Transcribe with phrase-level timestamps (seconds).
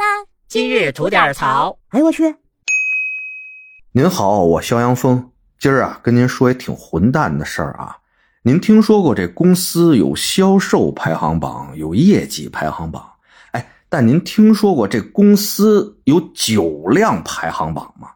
[0.00, 0.24] 啦！
[0.48, 1.78] 今日吐点槽。
[1.90, 2.34] 哎呦我去！
[3.92, 7.98] 您好，我肖阳峰，今儿啊跟您说一挺混蛋的事儿啊。
[8.42, 13.06] 您听说过这公司有销售排行榜，有业绩排行榜？
[13.50, 18.08] 哎，但您听说过这公司有酒量排行榜吗？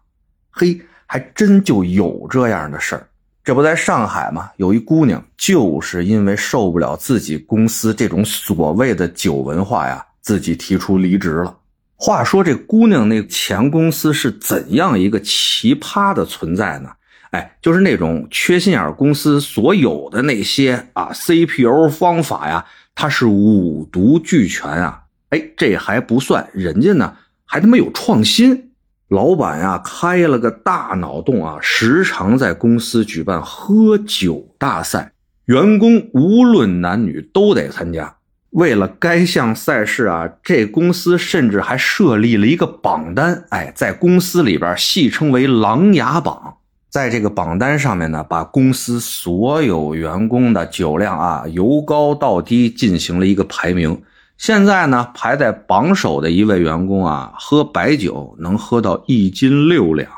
[0.51, 3.07] 嘿，还真就有这样的事儿。
[3.45, 4.51] 这不在上海吗？
[4.57, 10.03] 有一姑娘就是因为受不了自己公司这种所谓的酒文化呀。
[10.23, 11.55] 自己提出离职了。
[11.97, 16.91] 话说这姑娘那前公司是怎样一个奇葩的存在呢？
[17.31, 22.65] 哎，就是那种缺心眼公司所有的那些啊 CPO 方法呀，
[22.95, 25.03] 它是五毒俱全啊。
[25.31, 28.71] 哎，这还不算，人家呢还他妈有创新。
[29.09, 35.13] 老板呀开了个大脑洞啊，时常在公司举办喝酒大赛，
[35.47, 38.17] 员工无论男女都得参加。
[38.55, 46.59] 为了该项赛事啊，这公司甚至还设立了一个榜单，哎，在公司里边戏称为“琅琊榜”。
[46.89, 54.01] 在这个榜单上面呢，把公司所有员工的酒量啊由高到低进行了一个排名。
[54.39, 60.09] 现在呢，排在榜首的一位员工啊，喝白酒能喝到一斤六两。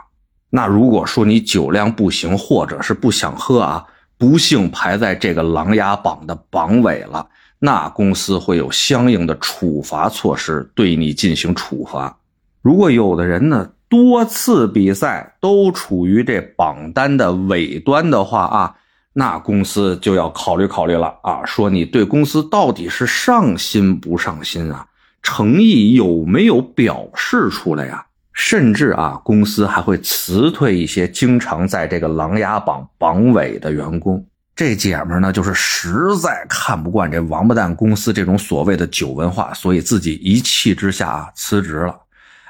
[0.50, 3.87] 那如果说你酒量不行，或者是不想喝啊，
[4.19, 7.27] 不幸排在这个琅琊榜的榜尾了。
[7.59, 12.17] 那公司会有相应的处罚措施对你进行处罚。
[12.62, 18.75] 如果有的人呢多次比赛都处于这榜单的尾端的话啊，
[19.12, 24.87] 那公司就要考虑考虑了啊，说你对公司到底是上心不上心啊，
[25.23, 28.05] 诚意有没有表示出来呀？
[28.33, 34.23] 甚至啊，公司还会辞退一些经常在这个琅琊榜榜尾的员工。
[34.57, 41.95] 这姐们呢，就是实在看不惯这王八蛋公司这种所谓的酒文化，所以自己一气之下啊辞职了。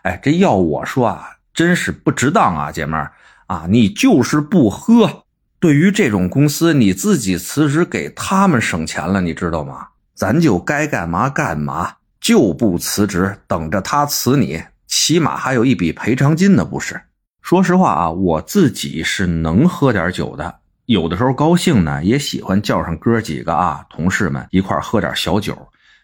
[0.02, 3.10] 哎，这要我说啊，真是不值当啊，姐们儿
[3.48, 5.24] 啊，你就是不喝。
[5.58, 9.88] 对于这种公司，你自己辞职给他们省钱了，你知道吗？
[10.14, 17.02] 咱就该干嘛干嘛，就不辞职，等着他辞你，起码还有一笔赔偿金呢，不是？
[17.42, 20.60] 说实话啊，我自己是能喝点酒的。
[20.86, 25.56] 有的时候高兴呢，也喜欢叫上哥几个啊，同事们一块喝点小酒。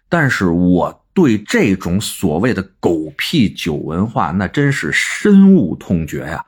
[0.08, 6.44] 但是我对这种所谓的狗屁酒文化，那真是深恶痛绝呀！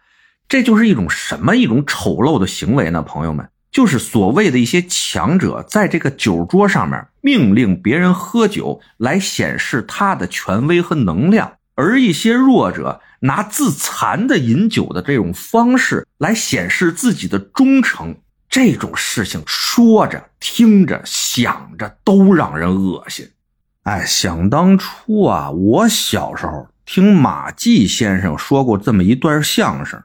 [0.49, 3.03] 这就是一种什么一种丑陋的行为呢？
[3.03, 13.01] 朋友们，就是所谓的一些强者在这个酒桌上面命令别人喝酒，来显示他的权威和能量，而一些弱者。
[13.21, 18.15] 拿自残的饮酒的这种方式来显示自己的忠诚，
[18.55, 23.29] 这种事情说着、听着、想着都让人恶心。
[23.83, 30.01] 哎，想当初啊，我小时候听马季先生说过这么一段相声，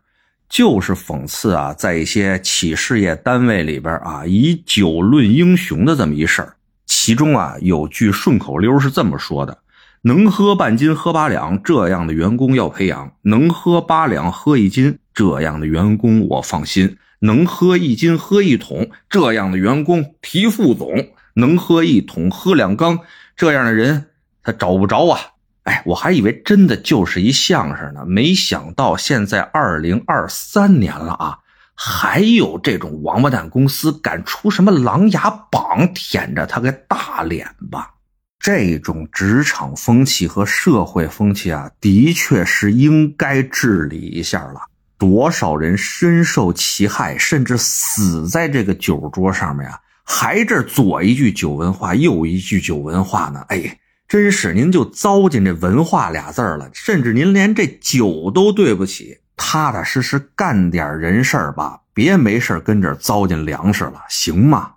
[0.49, 6.55] 就是讽刺啊，在一些企事业单位里边啊，以酒论英雄的这么一事儿。
[6.87, 9.59] 其中啊，有句顺口溜是这么说的。
[10.01, 22.99] 能喝半斤喝八两这样的员工要培养，能喝八两喝一斤这样的员工我放心，能喝一斤喝一桶这样的员工提副总，能喝一桶喝两缸
[23.35, 24.07] 这样的人
[24.43, 25.19] 他找不着啊！
[25.63, 31.39] 哎，我还以为真的就是一相声呢，没想到现在二零二三年了啊，
[31.75, 37.93] 还有这种王八蛋公司敢出什么琅琊榜，舔着他个大脸吧！
[38.39, 44.61] 这种职场风气和社会风气啊，的确是应该治理一下了。
[44.99, 53.43] 多少人深受其害，甚至死在这个酒桌上面啊，还这左一句酒文化，右一句酒文化呢？
[53.47, 59.19] 哎，真是您就糟践这文化俩字儿了，甚至您连这酒都对不起。
[59.35, 64.73] 踏踏实实干点人事儿吧，别没事跟这糟践粮食了，行吗？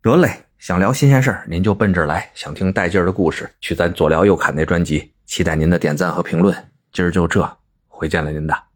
[0.00, 0.40] 得嘞。
[0.56, 5.12] 想聊新鲜事儿，您就奔这儿来；想听带劲儿的故事，去咱左聊右侃那专辑。
[5.26, 6.56] 期待您的点赞和评论。
[6.90, 8.73] 今儿就这，回见了您的。